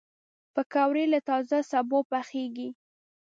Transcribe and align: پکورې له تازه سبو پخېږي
پکورې 0.53 1.03
له 1.13 1.19
تازه 1.29 1.57
سبو 1.71 1.99
پخېږي 2.11 2.69